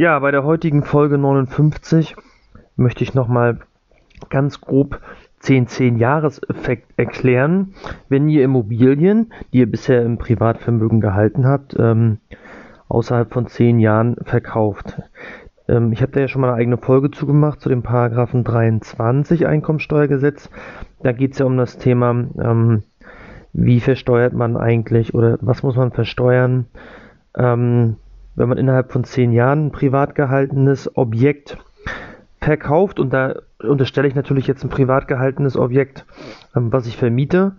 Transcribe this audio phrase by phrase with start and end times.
[0.00, 2.16] Ja, bei der heutigen Folge 59
[2.74, 3.58] möchte ich nochmal
[4.30, 4.98] ganz grob
[5.42, 7.74] 10-10-Jahres-Effekt erklären.
[8.08, 12.16] Wenn ihr Immobilien, die ihr bisher im Privatvermögen gehalten habt, ähm,
[12.88, 15.02] außerhalb von 10 Jahren verkauft.
[15.68, 19.46] Ähm, ich habe da ja schon mal eine eigene Folge zugemacht zu dem Paragraphen 23
[19.46, 20.48] Einkommensteuergesetz.
[21.02, 22.84] Da geht es ja um das Thema, ähm,
[23.52, 26.68] wie versteuert man eigentlich oder was muss man versteuern,
[27.36, 27.96] ähm,
[28.40, 31.58] wenn man innerhalb von 10 Jahren ein privat gehaltenes Objekt
[32.40, 36.06] verkauft und da unterstelle ich natürlich jetzt ein privat gehaltenes Objekt,
[36.56, 37.52] ähm, was ich vermiete,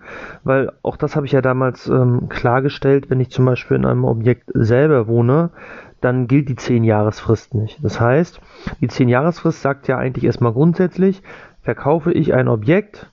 [0.44, 4.06] weil auch das habe ich ja damals ähm, klargestellt, wenn ich zum Beispiel in einem
[4.06, 5.52] Objekt selber wohne,
[6.02, 7.78] dann gilt die 10-Jahresfrist nicht.
[7.84, 8.42] Das heißt,
[8.82, 11.22] die 10-Jahresfrist sagt ja eigentlich erstmal grundsätzlich,
[11.62, 13.11] verkaufe ich ein Objekt,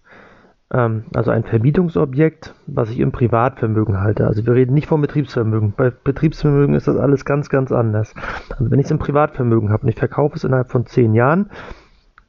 [0.70, 4.26] also ein Vermietungsobjekt, was ich im Privatvermögen halte.
[4.26, 5.72] Also wir reden nicht vom Betriebsvermögen.
[5.74, 8.14] Bei Betriebsvermögen ist das alles ganz, ganz anders.
[8.50, 11.50] Also wenn ich es im Privatvermögen habe und ich verkaufe es innerhalb von 10 Jahren,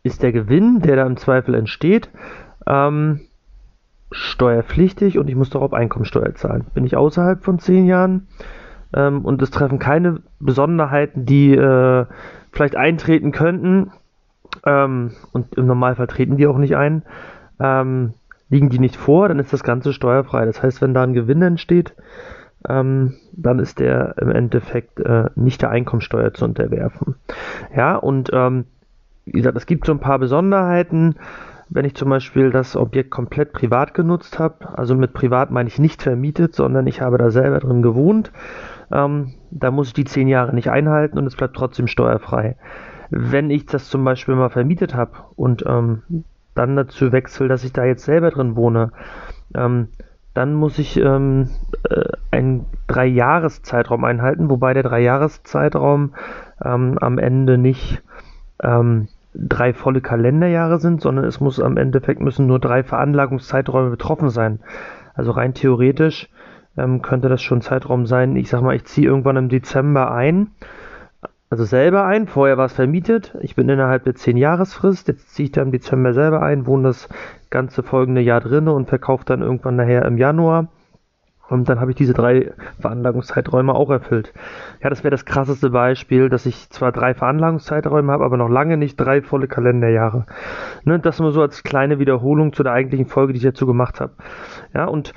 [0.03, 2.09] ist der Gewinn, der da im Zweifel entsteht,
[2.66, 3.19] ähm,
[4.11, 6.66] steuerpflichtig und ich muss darauf Einkommensteuer zahlen.
[6.73, 8.28] Bin ich außerhalb von 10 Jahren
[8.94, 12.06] ähm, und es treffen keine Besonderheiten, die äh,
[12.52, 13.91] vielleicht eintreten könnten,
[14.66, 17.03] ähm, und im Normalfall treten die auch nicht ein,
[17.59, 18.13] ähm,
[18.50, 20.45] liegen die nicht vor, dann ist das Ganze steuerfrei.
[20.45, 21.94] Das heißt, wenn da ein Gewinn entsteht,
[22.67, 27.16] ähm, dann ist der im Endeffekt äh, nicht der Einkommensteuer zu unterwerfen.
[27.75, 28.66] Ja, und ähm,
[29.25, 31.16] wie gesagt, es gibt so ein paar Besonderheiten.
[31.69, 35.78] Wenn ich zum Beispiel das Objekt komplett privat genutzt habe, also mit privat meine ich
[35.78, 38.31] nicht vermietet, sondern ich habe da selber drin gewohnt,
[38.91, 42.56] ähm, da muss ich die zehn Jahre nicht einhalten und es bleibt trotzdem steuerfrei.
[43.11, 46.02] Wenn ich das zum Beispiel mal vermietet habe und ähm,
[46.59, 48.91] dann dazu wechsle, dass ich da jetzt selber drin wohne,
[49.55, 49.88] ähm,
[50.33, 51.49] dann muss ich ähm,
[51.89, 56.13] äh, einen Drei-Jahres-Zeitraum einhalten, wobei der Drei-Jahres-Zeitraum
[56.63, 58.03] ähm, am Ende nicht
[58.61, 64.29] ähm, drei volle Kalenderjahre sind, sondern es muss am Endeffekt müssen nur drei Veranlagungszeiträume betroffen
[64.29, 64.59] sein.
[65.13, 66.29] Also rein theoretisch
[66.78, 68.35] ähm, könnte das schon Zeitraum sein.
[68.35, 70.47] Ich sag mal, ich ziehe irgendwann im Dezember ein,
[71.49, 72.27] also selber ein.
[72.27, 73.35] Vorher war es vermietet.
[73.41, 75.07] Ich bin innerhalb der 10 Jahresfrist.
[75.07, 77.09] Jetzt ziehe ich da im Dezember selber ein, wohne das
[77.49, 80.67] ganze folgende Jahr drinne und verkaufe dann irgendwann nachher im Januar.
[81.49, 84.33] Und dann habe ich diese drei Veranlagungszeiträume auch erfüllt.
[84.83, 88.77] Ja, das wäre das krasseste Beispiel, dass ich zwar drei Veranlagungszeiträume habe, aber noch lange
[88.77, 90.27] nicht drei volle Kalenderjahre.
[90.83, 93.99] Ne, das nur so als kleine Wiederholung zu der eigentlichen Folge, die ich dazu gemacht
[93.99, 94.13] habe.
[94.75, 95.13] Ja, und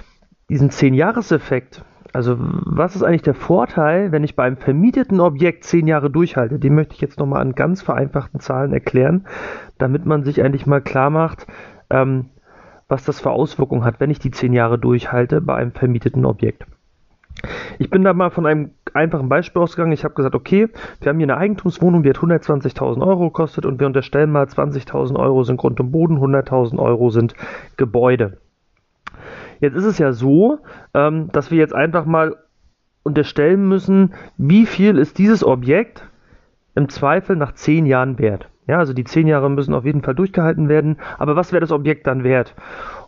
[0.49, 6.11] diesen 10-Jahres-Effekt, also was ist eigentlich der Vorteil, wenn ich beim vermieteten Objekt 10 Jahre
[6.11, 6.59] durchhalte?
[6.59, 9.27] Den möchte ich jetzt nochmal an ganz vereinfachten Zahlen erklären,
[9.79, 11.47] damit man sich eigentlich mal klar macht,
[11.91, 12.27] ähm,
[12.89, 16.67] was das für Auswirkungen hat, wenn ich die zehn Jahre durchhalte bei einem vermieteten Objekt.
[17.79, 19.93] Ich bin da mal von einem einfachen Beispiel ausgegangen.
[19.93, 20.69] Ich habe gesagt, okay,
[21.01, 25.19] wir haben hier eine Eigentumswohnung, die hat 120.000 Euro gekostet und wir unterstellen mal 20.000
[25.19, 27.35] Euro sind Grund und Boden, 100.000 Euro sind
[27.79, 28.37] Gebäude.
[29.63, 30.59] Jetzt ist es ja so,
[30.93, 32.37] ähm, dass wir jetzt einfach mal
[33.05, 36.05] unterstellen müssen, wie viel ist dieses Objekt
[36.75, 38.49] im Zweifel nach zehn Jahren wert.
[38.67, 40.99] Ja, also die zehn Jahre müssen auf jeden Fall durchgehalten werden.
[41.17, 42.57] Aber was wäre das Objekt dann wert?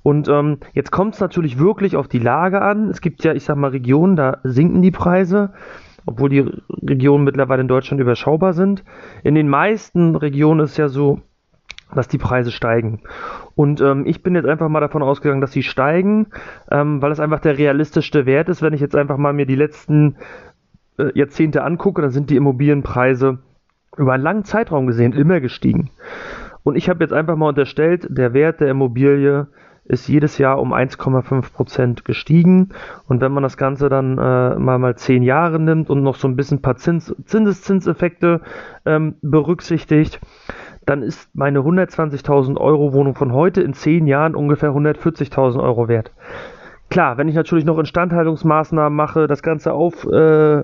[0.05, 2.89] Und ähm, jetzt kommt es natürlich wirklich auf die Lage an.
[2.89, 5.53] Es gibt ja, ich sag mal, Regionen, da sinken die Preise,
[6.07, 6.51] obwohl die
[6.89, 8.85] Regionen mittlerweile in Deutschland überschaubar sind.
[9.25, 11.21] In den meisten Regionen ist ja so,
[11.95, 13.01] dass die Preise steigen.
[13.55, 16.27] Und ähm, ich bin jetzt einfach mal davon ausgegangen, dass sie steigen,
[16.71, 18.63] ähm, weil es einfach der realistischste Wert ist.
[18.63, 20.17] Wenn ich jetzt einfach mal mir die letzten
[20.99, 23.39] äh, Jahrzehnte angucke, dann sind die Immobilienpreise
[23.97, 25.91] über einen langen Zeitraum gesehen immer gestiegen.
[26.63, 29.49] Und ich habe jetzt einfach mal unterstellt, der Wert der Immobilie
[29.87, 32.71] ist jedes Jahr um 1,5 Prozent gestiegen.
[33.07, 36.27] Und wenn man das Ganze dann äh, mal mal zehn Jahre nimmt und noch so
[36.27, 38.41] ein bisschen ein paar Zins Zinseszinseffekte
[38.87, 40.21] ähm, berücksichtigt,
[40.87, 46.13] dann ist meine 120.000 Euro Wohnung von heute in zehn Jahren ungefähr 140.000 Euro wert.
[46.91, 50.63] Klar, wenn ich natürlich noch Instandhaltungsmaßnahmen mache, das Ganze auf, äh,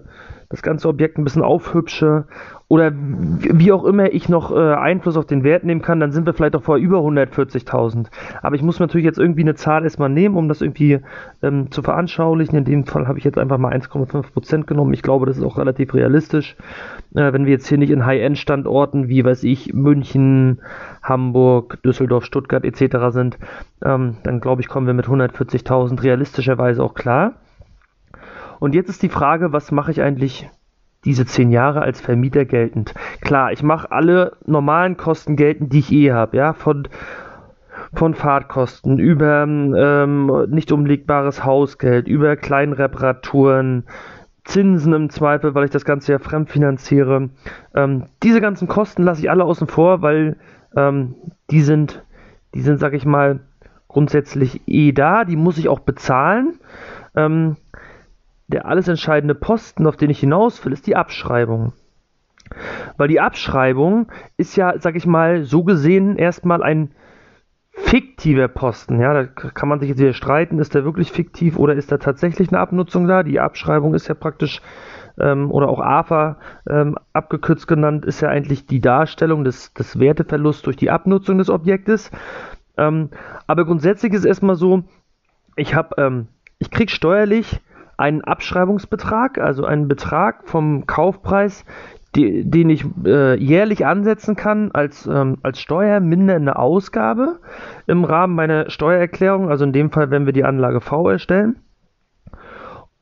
[0.50, 2.26] das ganze Objekt ein bisschen aufhübsche
[2.66, 6.26] oder wie auch immer ich noch äh, Einfluss auf den Wert nehmen kann, dann sind
[6.26, 8.06] wir vielleicht auch vor über 140.000.
[8.42, 11.00] Aber ich muss natürlich jetzt irgendwie eine Zahl erstmal nehmen, um das irgendwie
[11.42, 12.58] ähm, zu veranschaulichen.
[12.58, 14.92] In dem Fall habe ich jetzt einfach mal 1,5% genommen.
[14.92, 16.56] Ich glaube, das ist auch relativ realistisch.
[17.14, 20.60] Äh, wenn wir jetzt hier nicht in High-End-Standorten wie, weiß ich, München,
[21.02, 23.12] Hamburg, Düsseldorf, Stuttgart etc.
[23.12, 23.38] sind,
[23.84, 27.34] ähm, dann glaube ich, kommen wir mit 140.000 realistischerweise auch klar.
[28.60, 30.48] Und jetzt ist die Frage, was mache ich eigentlich
[31.04, 32.94] diese zehn Jahre als Vermieter geltend.
[33.20, 36.86] Klar, ich mache alle normalen Kosten geltend, die ich eh habe, ja, von
[37.94, 43.84] von Fahrtkosten über ähm, nicht umlegbares Hausgeld, über Kleinreparaturen,
[44.44, 47.30] Zinsen im Zweifel, weil ich das Ganze ja fremdfinanziere.
[47.74, 50.36] Ähm, diese ganzen Kosten lasse ich alle außen vor, weil
[50.76, 51.14] ähm,
[51.50, 52.04] die sind,
[52.54, 53.40] die sind, sag ich mal,
[53.88, 56.58] grundsätzlich eh da, die muss ich auch bezahlen.
[57.16, 57.56] Ähm,
[58.50, 61.72] der alles entscheidende Posten, auf den ich hinaus will, ist die Abschreibung.
[62.96, 66.90] Weil die Abschreibung ist ja, sag ich mal, so gesehen erstmal ein
[67.70, 69.00] fiktiver Posten.
[69.00, 71.98] Ja, da kann man sich jetzt wieder streiten, ist der wirklich fiktiv oder ist da
[71.98, 73.22] tatsächlich eine Abnutzung da?
[73.22, 74.60] Die Abschreibung ist ja praktisch,
[75.18, 76.38] ähm, oder auch AFA
[76.68, 81.50] ähm, abgekürzt genannt, ist ja eigentlich die Darstellung des, des Werteverlusts durch die Abnutzung des
[81.50, 82.10] Objektes.
[82.76, 83.10] Ähm,
[83.46, 84.82] aber grundsätzlich ist es erstmal so,
[85.56, 87.60] ich habe, ähm, ich kriege steuerlich
[88.00, 91.64] einen Abschreibungsbetrag, also einen Betrag vom Kaufpreis,
[92.16, 97.38] die, den ich äh, jährlich ansetzen kann als, ähm, als steuermindernde Ausgabe
[97.86, 101.60] im Rahmen meiner Steuererklärung, also in dem Fall, wenn wir die Anlage V erstellen.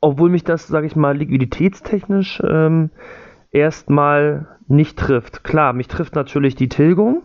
[0.01, 2.91] Obwohl mich das, sage ich mal, liquiditätstechnisch ähm,
[3.51, 5.43] erstmal nicht trifft.
[5.43, 7.23] Klar, mich trifft natürlich die Tilgung,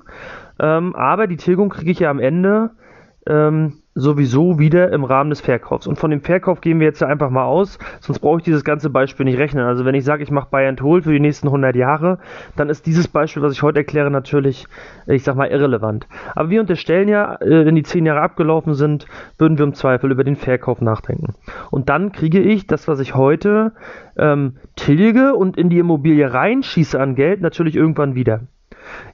[0.59, 2.71] ähm, aber die Tilgung kriege ich ja am Ende
[3.27, 5.87] ähm, sowieso wieder im Rahmen des Verkaufs.
[5.87, 8.89] Und von dem Verkauf gehen wir jetzt einfach mal aus, sonst brauche ich dieses ganze
[8.89, 9.65] Beispiel nicht rechnen.
[9.65, 12.19] Also wenn ich sage, ich mache and Hold für die nächsten 100 Jahre,
[12.55, 14.67] dann ist dieses Beispiel, was ich heute erkläre, natürlich,
[15.07, 16.07] ich sag mal, irrelevant.
[16.35, 19.05] Aber wir unterstellen ja, äh, wenn die 10 Jahre abgelaufen sind,
[19.37, 21.35] würden wir im Zweifel über den Verkauf nachdenken.
[21.69, 23.73] Und dann kriege ich das, was ich heute
[24.17, 28.41] ähm, tilge und in die Immobilie reinschieße an Geld, natürlich irgendwann wieder.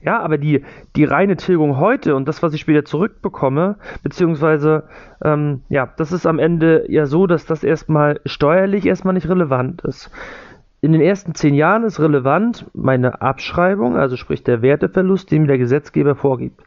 [0.02, 0.64] Ja, aber die,
[0.96, 4.84] die reine Tilgung heute und das, was ich später zurückbekomme, beziehungsweise,
[5.22, 9.82] ähm, ja, das ist am Ende ja so, dass das erstmal steuerlich erstmal nicht relevant
[9.82, 10.10] ist.
[10.82, 15.48] In den ersten zehn Jahren ist relevant meine Abschreibung, also sprich der Werteverlust, den mir
[15.48, 16.62] der Gesetzgeber vorgibt.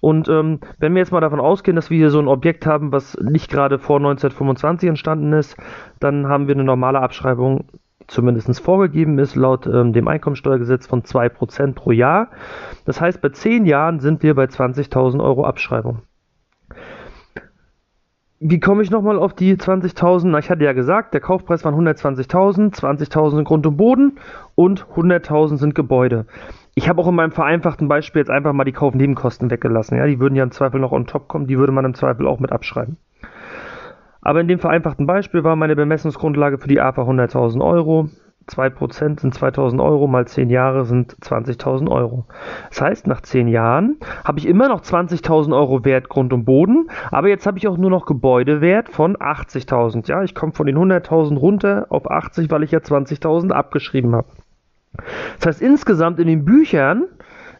[0.00, 2.90] Und ähm, wenn wir jetzt mal davon ausgehen, dass wir hier so ein Objekt haben,
[2.90, 5.56] was nicht gerade vor 1925 entstanden ist,
[6.00, 7.66] dann haben wir eine normale Abschreibung
[8.06, 12.28] zumindest vorgegeben ist, laut ähm, dem Einkommensteuergesetz von 2% pro Jahr.
[12.84, 16.02] Das heißt, bei 10 Jahren sind wir bei 20.000 Euro Abschreibung.
[18.44, 20.36] Wie komme ich nochmal auf die 20.000?
[20.40, 24.18] Ich hatte ja gesagt, der Kaufpreis waren 120.000, 20.000 sind Grund und Boden
[24.56, 26.26] und 100.000 sind Gebäude.
[26.74, 29.96] Ich habe auch in meinem vereinfachten Beispiel jetzt einfach mal die Kaufnebenkosten weggelassen.
[29.96, 32.26] Ja, die würden ja im Zweifel noch on top kommen, die würde man im Zweifel
[32.26, 32.96] auch mit abschreiben.
[34.22, 38.08] Aber in dem vereinfachten Beispiel war meine Bemessungsgrundlage für die AFA 100.000 Euro.
[38.48, 42.26] 2% sind 2.000 Euro, mal 10 Jahre sind 20.000 Euro.
[42.70, 46.88] Das heißt, nach 10 Jahren habe ich immer noch 20.000 Euro Wert Grund und Boden,
[47.10, 50.08] aber jetzt habe ich auch nur noch Gebäudewert von 80.000.
[50.08, 54.28] Ja, ich komme von den 100.000 runter auf 80, weil ich ja 20.000 abgeschrieben habe.
[55.38, 57.04] Das heißt, insgesamt in den Büchern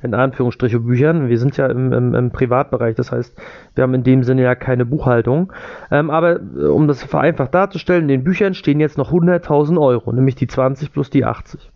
[0.02, 1.28] in Anführungsstriche Büchern.
[1.28, 3.38] Wir sind ja im, im, im, Privatbereich, das heißt,
[3.74, 5.52] wir haben in dem Sinne ja keine Buchhaltung.
[5.90, 10.12] Ähm, aber äh, um das vereinfacht darzustellen, in den Büchern stehen jetzt noch 100.000 Euro,
[10.12, 11.70] nämlich die 20 plus die 80.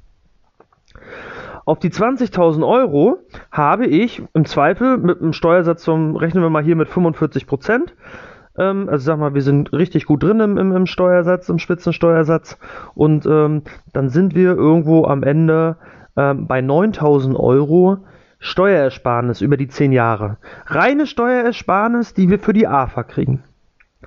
[1.65, 3.19] Auf die 20.000 Euro
[3.51, 7.93] habe ich im Zweifel mit einem Steuersatz zum, rechnen wir mal hier mit 45 Prozent,
[8.57, 12.59] ähm, also sag mal, wir sind richtig gut drin im, im, im Steuersatz, im Spitzensteuersatz
[12.95, 13.63] und ähm,
[13.93, 15.77] dann sind wir irgendwo am Ende
[16.17, 17.99] ähm, bei 9.000 Euro
[18.39, 20.37] Steuerersparnis über die 10 Jahre.
[20.67, 23.43] Reine Steuerersparnis, die wir für die AFA kriegen.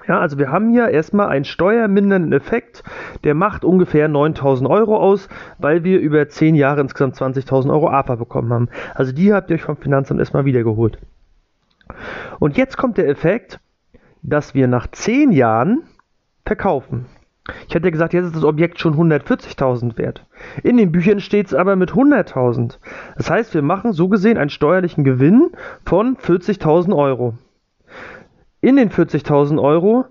[0.07, 2.83] Ja, also wir haben hier erstmal einen steuermindernden Effekt,
[3.23, 5.27] der macht ungefähr 9000 Euro aus,
[5.57, 8.69] weil wir über 10 Jahre insgesamt 20.000 Euro AFA bekommen haben.
[8.95, 10.99] Also die habt ihr euch vom Finanzamt erstmal wiedergeholt.
[12.39, 13.59] Und jetzt kommt der Effekt,
[14.21, 15.83] dass wir nach 10 Jahren
[16.45, 17.05] verkaufen.
[17.67, 20.25] Ich hatte ja gesagt, jetzt ist das Objekt schon 140.000 wert.
[20.63, 22.77] In den Büchern steht es aber mit 100.000.
[23.17, 25.51] Das heißt, wir machen so gesehen einen steuerlichen Gewinn
[25.85, 27.35] von 40.000 Euro.
[28.61, 30.05] In den 40.000 Euro,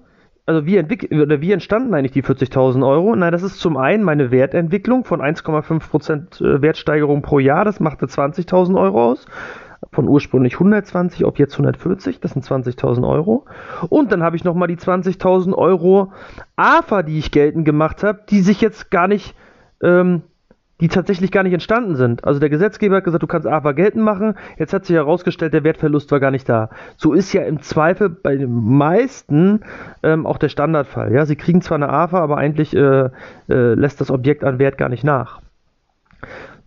[0.46, 3.14] also wie, oder wie entstanden eigentlich die 40.000 Euro?
[3.14, 8.06] Na, das ist zum einen meine Wertentwicklung von 1,5% äh, Wertsteigerung pro Jahr, das machte
[8.06, 9.26] 20.000 Euro aus
[9.92, 13.44] von ursprünglich 120 auf jetzt 140, das sind 20.000 Euro.
[13.88, 16.12] Und dann habe ich nochmal die 20.000 Euro
[16.56, 19.34] AFA, die ich geltend gemacht habe, die sich jetzt gar nicht,
[19.82, 20.22] ähm,
[20.80, 22.24] die tatsächlich gar nicht entstanden sind.
[22.24, 24.34] Also der Gesetzgeber hat gesagt, du kannst AFA geltend machen.
[24.58, 26.70] Jetzt hat sich herausgestellt, der Wertverlust war gar nicht da.
[26.96, 29.60] So ist ja im Zweifel bei den meisten
[30.02, 31.12] ähm, auch der Standardfall.
[31.12, 33.10] Ja, sie kriegen zwar eine AFA, aber eigentlich äh,
[33.48, 35.40] äh, lässt das Objekt an Wert gar nicht nach.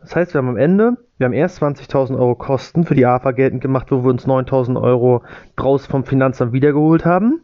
[0.02, 3.30] Das heißt, wir haben am Ende, wir haben erst 20.000 Euro Kosten für die AFA
[3.30, 5.22] geltend gemacht, wo wir uns 9.000 Euro
[5.56, 7.44] draus vom Finanzamt wiedergeholt haben.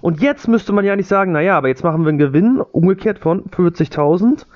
[0.00, 3.18] Und jetzt müsste man ja nicht sagen, naja, aber jetzt machen wir einen Gewinn umgekehrt
[3.18, 4.46] von 40.000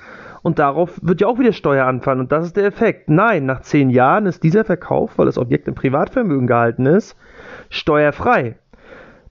[0.41, 3.07] und darauf wird ja auch wieder Steuer anfallen und das ist der Effekt.
[3.07, 7.15] Nein, nach 10 Jahren ist dieser Verkauf, weil das Objekt im Privatvermögen gehalten ist,
[7.69, 8.55] steuerfrei.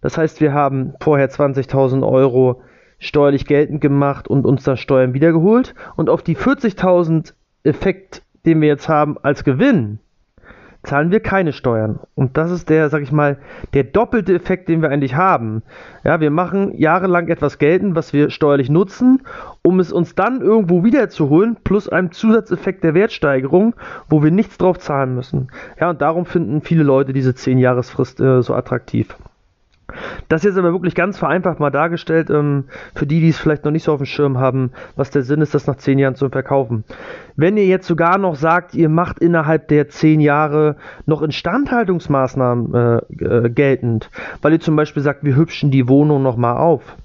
[0.00, 2.62] Das heißt, wir haben vorher 20.000 Euro
[3.00, 5.74] steuerlich geltend gemacht und uns da Steuern wiedergeholt.
[5.96, 7.32] Und auf die 40.000
[7.64, 9.98] Effekt, den wir jetzt haben als Gewinn,
[10.82, 12.00] zahlen wir keine Steuern.
[12.14, 13.36] Und das ist der, sag ich mal,
[13.74, 15.62] der doppelte Effekt, den wir eigentlich haben.
[16.02, 19.22] Ja, wir machen jahrelang etwas geltend, was wir steuerlich nutzen,
[19.62, 23.74] um es uns dann irgendwo wiederzuholen, plus einem Zusatzeffekt der Wertsteigerung,
[24.08, 25.48] wo wir nichts drauf zahlen müssen.
[25.78, 29.14] Ja, und darum finden viele Leute diese 10-Jahresfrist äh, so attraktiv.
[30.28, 32.64] Das jetzt aber wirklich ganz vereinfacht mal dargestellt, ähm,
[32.94, 35.40] für die, die es vielleicht noch nicht so auf dem Schirm haben, was der Sinn
[35.40, 36.84] ist, das nach zehn Jahren zu verkaufen.
[37.36, 40.76] Wenn ihr jetzt sogar noch sagt, ihr macht innerhalb der zehn Jahre
[41.06, 44.10] noch Instandhaltungsmaßnahmen äh, äh, geltend,
[44.42, 46.96] weil ihr zum Beispiel sagt, wir hübschen die Wohnung nochmal auf,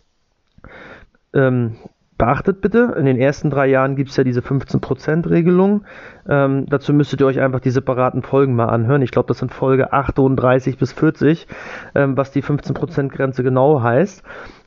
[1.33, 1.75] ähm,
[2.23, 5.83] Beachtet bitte, in den ersten drei Jahren gibt es ja diese 15%-Regelung.
[6.25, 9.01] Ähm, dazu müsstet ihr euch einfach die separaten Folgen mal anhören.
[9.01, 11.47] Ich glaube, das sind Folge 38 bis 40,
[11.95, 14.23] ähm, was die 15%-Grenze genau heißt.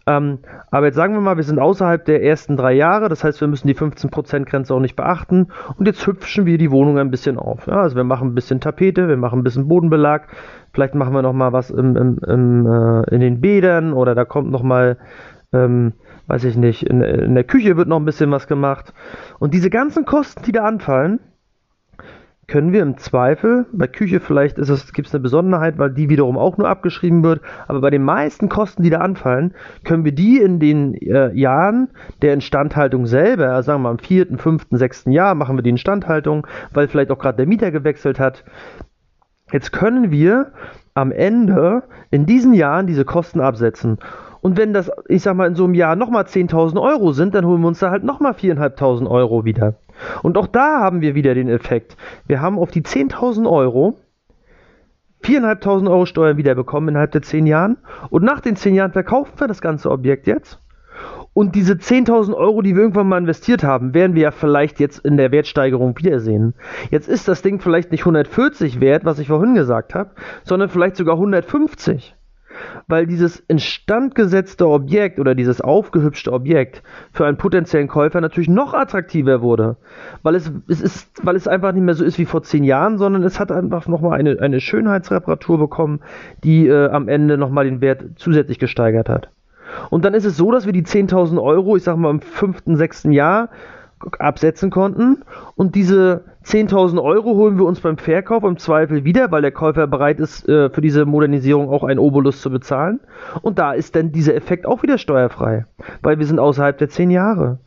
[0.06, 3.40] Ähm, aber jetzt sagen wir mal, wir sind außerhalb der ersten drei Jahre, das heißt,
[3.40, 5.46] wir müssen die 15%-Grenze auch nicht beachten.
[5.78, 7.66] Und jetzt hübschen wir die Wohnung ein bisschen auf.
[7.68, 10.28] Ja, also wir machen ein bisschen Tapete, wir machen ein bisschen Bodenbelag,
[10.74, 14.26] vielleicht machen wir noch mal was im, im, im, äh, in den Bädern oder da
[14.26, 14.98] kommt noch mal
[15.54, 15.94] ähm,
[16.26, 18.92] weiß ich nicht, in, in der Küche wird noch ein bisschen was gemacht.
[19.38, 21.20] Und diese ganzen Kosten, die da anfallen,
[22.46, 26.56] können wir im Zweifel, bei Küche vielleicht gibt es eine Besonderheit, weil die wiederum auch
[26.58, 29.52] nur abgeschrieben wird, aber bei den meisten Kosten, die da anfallen,
[29.82, 31.88] können wir die in den äh, Jahren
[32.22, 35.70] der Instandhaltung selber, also sagen wir mal im vierten, fünften, sechsten Jahr machen wir die
[35.70, 38.44] Instandhaltung, weil vielleicht auch gerade der Mieter gewechselt hat.
[39.50, 40.52] Jetzt können wir
[40.94, 43.98] am Ende in diesen Jahren diese Kosten absetzen.
[44.46, 47.44] Und wenn das, ich sag mal, in so einem Jahr nochmal 10.000 Euro sind, dann
[47.44, 49.74] holen wir uns da halt nochmal 4.500 Euro wieder.
[50.22, 51.96] Und auch da haben wir wieder den Effekt.
[52.28, 53.98] Wir haben auf die 10.000 Euro
[55.24, 57.78] 4.500 Euro Steuern wiederbekommen innerhalb der 10 Jahren.
[58.08, 60.60] Und nach den 10 Jahren verkaufen wir das ganze Objekt jetzt.
[61.32, 65.00] Und diese 10.000 Euro, die wir irgendwann mal investiert haben, werden wir ja vielleicht jetzt
[65.00, 66.54] in der Wertsteigerung wiedersehen.
[66.92, 70.10] Jetzt ist das Ding vielleicht nicht 140 wert, was ich vorhin gesagt habe,
[70.44, 72.14] sondern vielleicht sogar 150
[72.88, 76.82] weil dieses instand gesetzte Objekt oder dieses aufgehübschte Objekt
[77.12, 79.76] für einen potenziellen Käufer natürlich noch attraktiver wurde,
[80.22, 82.98] weil es, es ist, weil es einfach nicht mehr so ist wie vor zehn Jahren,
[82.98, 86.00] sondern es hat einfach nochmal eine, eine Schönheitsreparatur bekommen,
[86.44, 89.30] die äh, am Ende nochmal den Wert zusätzlich gesteigert hat.
[89.90, 92.76] Und dann ist es so, dass wir die 10.000 Euro, ich sag mal im fünften,
[92.76, 93.50] sechsten Jahr
[94.18, 95.22] absetzen konnten
[95.54, 99.88] und diese 10.000 Euro holen wir uns beim Verkauf im Zweifel wieder, weil der Käufer
[99.88, 103.00] bereit ist, äh, für diese Modernisierung auch einen Obolus zu bezahlen.
[103.42, 105.66] Und da ist dann dieser Effekt auch wieder steuerfrei,
[106.02, 107.58] weil wir sind außerhalb der 10 Jahre.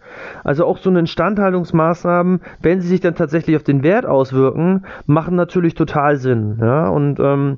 [0.46, 5.36] Also auch so eine Instandhaltungsmaßnahmen, wenn sie sich dann tatsächlich auf den Wert auswirken, machen
[5.36, 6.60] natürlich total Sinn.
[6.62, 6.88] Ja?
[6.88, 7.58] Und ähm,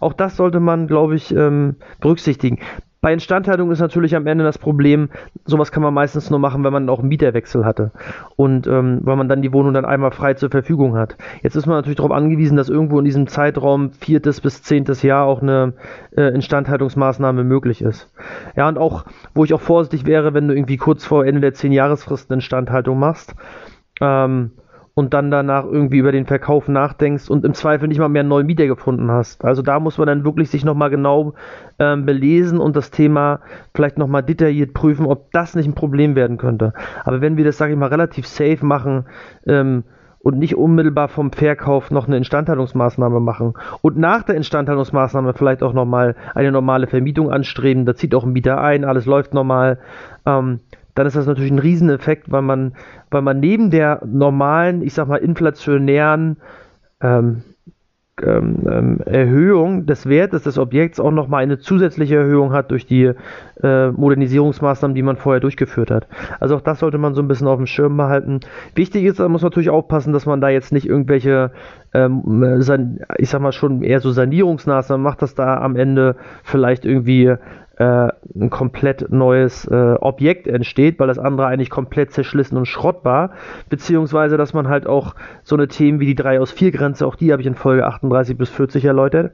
[0.00, 2.58] auch das sollte man, glaube ich, ähm, berücksichtigen.
[3.02, 5.10] Bei Instandhaltung ist natürlich am Ende das Problem,
[5.44, 7.90] sowas kann man meistens nur machen, wenn man auch einen Mieterwechsel hatte
[8.36, 11.16] und ähm, weil man dann die Wohnung dann einmal frei zur Verfügung hat.
[11.42, 15.26] Jetzt ist man natürlich darauf angewiesen, dass irgendwo in diesem Zeitraum viertes bis zehntes Jahr
[15.26, 15.72] auch eine
[16.16, 18.08] äh, Instandhaltungsmaßnahme möglich ist.
[18.54, 19.04] Ja, und auch,
[19.34, 22.36] wo ich auch vorsichtig wäre, wenn du irgendwie kurz vor Ende der zehn Jahresfrist eine
[22.36, 23.34] Instandhaltung machst,
[24.00, 24.52] ähm,
[24.94, 28.28] und dann danach irgendwie über den Verkauf nachdenkst und im Zweifel nicht mal mehr einen
[28.28, 29.44] neuen Mieter gefunden hast.
[29.44, 31.34] Also da muss man dann wirklich sich nochmal genau
[31.78, 33.40] ähm, belesen und das Thema
[33.74, 36.74] vielleicht nochmal detailliert prüfen, ob das nicht ein Problem werden könnte.
[37.04, 39.06] Aber wenn wir das, sage ich mal, relativ safe machen,
[39.46, 39.84] ähm,
[40.22, 45.72] und nicht unmittelbar vom Verkauf noch eine Instandhaltungsmaßnahme machen und nach der Instandhaltungsmaßnahme vielleicht auch
[45.72, 49.78] nochmal eine normale Vermietung anstreben, da zieht auch ein Mieter ein, alles läuft normal,
[50.24, 50.60] ähm,
[50.94, 52.74] dann ist das natürlich ein Rieseneffekt, weil man,
[53.10, 56.36] weil man neben der normalen, ich sag mal, inflationären
[57.00, 57.42] ähm,
[58.22, 63.10] ähm, ähm, Erhöhung des Wertes des Objekts auch nochmal eine zusätzliche Erhöhung hat durch die
[63.62, 66.06] äh, Modernisierungsmaßnahmen, die man vorher durchgeführt hat.
[66.38, 68.40] Also auch das sollte man so ein bisschen auf dem Schirm behalten.
[68.74, 71.52] Wichtig ist, man muss natürlich aufpassen, dass man da jetzt nicht irgendwelche,
[71.94, 72.60] ähm,
[73.16, 77.34] ich sag mal schon eher so Sanierungsmaßnahmen macht, dass da am Ende vielleicht irgendwie
[77.76, 83.04] äh, ein komplett neues äh, Objekt entsteht, weil das andere eigentlich komplett zerschlissen und Schrott
[83.04, 83.30] war,
[83.68, 87.16] beziehungsweise dass man halt auch so eine Themen wie die 3 aus 4 Grenze, auch
[87.16, 89.32] die habe ich in Folge 38 bis 40 erläutert,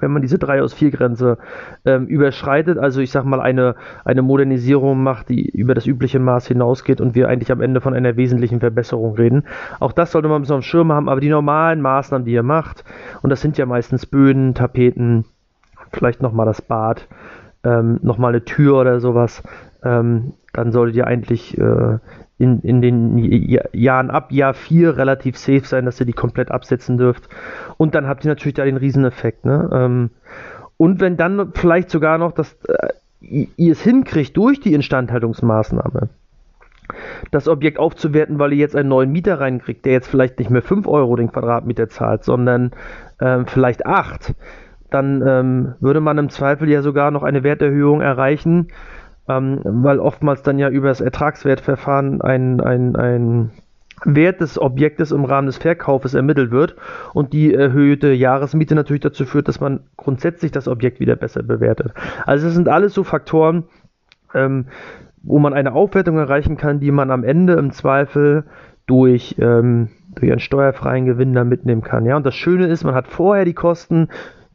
[0.00, 1.38] wenn man diese 3 aus 4 Grenze
[1.84, 6.46] ähm, überschreitet, also ich sag mal eine, eine Modernisierung macht, die über das übliche Maß
[6.46, 9.44] hinausgeht und wir eigentlich am Ende von einer wesentlichen Verbesserung reden.
[9.80, 12.32] Auch das sollte man ein bisschen auf dem Schirm haben, aber die normalen Maßnahmen, die
[12.32, 12.84] ihr macht,
[13.22, 15.24] und das sind ja meistens Böden, Tapeten,
[15.92, 17.08] vielleicht nochmal das Bad,
[17.64, 19.42] ähm, nochmal eine Tür oder sowas,
[19.84, 21.98] ähm, dann solltet ihr eigentlich äh,
[22.38, 26.96] in, in den Jahren ab Jahr 4 relativ safe sein, dass ihr die komplett absetzen
[26.96, 27.28] dürft.
[27.76, 29.44] Und dann habt ihr natürlich da den Rieseneffekt.
[29.44, 29.68] Ne?
[29.72, 30.10] Ähm,
[30.76, 36.08] und wenn dann vielleicht sogar noch das, äh, ihr es hinkriegt durch die Instandhaltungsmaßnahme,
[37.30, 40.62] das Objekt aufzuwerten, weil ihr jetzt einen neuen Mieter reinkriegt, der jetzt vielleicht nicht mehr
[40.62, 42.70] 5 Euro den Quadratmeter zahlt, sondern
[43.20, 44.34] ähm, vielleicht 8,
[44.90, 48.68] dann ähm, würde man im Zweifel ja sogar noch eine Werterhöhung erreichen,
[49.28, 53.50] ähm, weil oftmals dann ja über das Ertragswertverfahren ein, ein, ein
[54.04, 56.76] Wert des Objektes im Rahmen des Verkaufes ermittelt wird
[57.14, 61.92] und die erhöhte Jahresmiete natürlich dazu führt, dass man grundsätzlich das Objekt wieder besser bewertet.
[62.24, 63.64] Also es sind alles so Faktoren,
[64.34, 64.66] ähm,
[65.22, 68.44] wo man eine Aufwertung erreichen kann, die man am Ende im Zweifel
[68.86, 72.06] durch, ähm, durch einen steuerfreien Gewinn da mitnehmen kann.
[72.06, 74.08] Ja, und das Schöne ist, man hat vorher die Kosten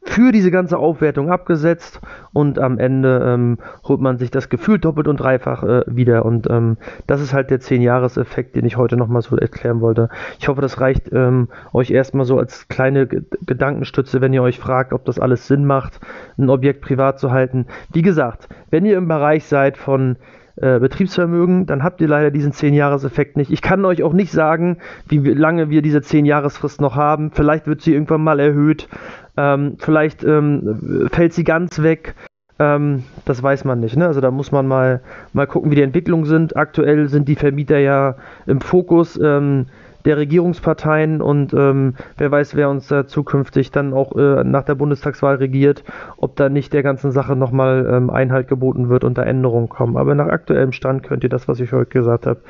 [0.06, 2.02] für diese ganze Aufwertung abgesetzt
[2.34, 3.58] und am Ende ähm,
[3.88, 6.26] holt man sich das Gefühl doppelt und dreifach äh, wieder.
[6.26, 10.10] Und ähm, das ist halt der 10-Jahres-Effekt, den ich heute nochmal so erklären wollte.
[10.40, 14.60] Ich hoffe, das reicht ähm, euch erstmal so als kleine G Gedankenstütze, wenn ihr euch
[14.60, 16.00] fragt, ob das alles Sinn macht,
[16.38, 17.68] ein Objekt privat zu halten.
[17.92, 20.18] Wie gesagt, wenn ihr im Bereich seid von
[20.56, 23.52] äh, Betriebsvermögen, dann habt ihr leider diesen 10-Jahres-Effekt nicht.
[23.52, 27.32] Ich kann euch auch nicht sagen, wie lange wir diese 10-Jahresfrist noch haben.
[27.32, 28.88] Vielleicht wird sie irgendwann mal erhöht.
[29.36, 32.14] Ähm, vielleicht ähm, fällt sie ganz weg.
[32.60, 33.98] Ähm, das weiß man nicht.
[33.98, 34.06] Ne?
[34.06, 35.02] Also da muss man mal,
[35.34, 36.56] mal gucken, wie die Entwicklungen sind.
[36.56, 39.66] Aktuell sind die Vermieter ja im Fokus ähm,
[40.06, 44.76] der Regierungsparteien und ähm, wer weiß, wer uns da zukünftig dann auch äh, nach der
[44.76, 45.84] Bundestagswahl regiert,
[46.18, 49.98] ob da nicht der ganzen Sache nochmal ähm, Einhalt geboten wird und da Änderungen kommen.
[49.98, 52.42] Aber nach aktuellem Stand könnt ihr das, was ich heute gesagt habe,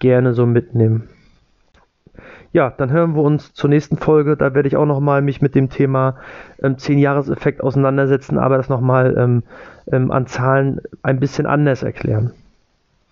[0.00, 1.08] gerne so mitnehmen.
[2.52, 4.36] Ja, dann hören wir uns zur nächsten Folge.
[4.36, 6.16] Da werde ich auch nochmal mich mit dem Thema
[6.62, 9.42] ähm, 10-Jahres-Effekt auseinandersetzen, aber das nochmal ähm,
[9.90, 12.32] ähm, an Zahlen ein bisschen anders erklären.